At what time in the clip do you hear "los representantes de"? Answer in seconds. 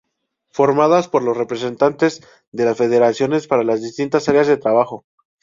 1.21-2.65